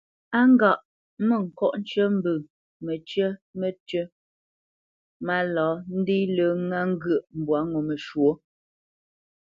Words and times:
A 0.39 0.41
ghâʼ: 0.59 0.79
mə 1.27 1.35
ŋko 1.45 1.65
ncə 1.79 2.03
mbə 2.15 2.31
məcyə̌ 2.85 3.29
mətʉ́ 3.59 4.03
mála 5.25 5.67
ndé 5.99 6.17
lə 6.35 6.45
ŋa 6.67 6.79
ŋgyə̂ʼ 6.91 7.25
mbwâ 7.39 7.59
ŋo 7.71 7.79
məshwɔ́. 7.87 8.33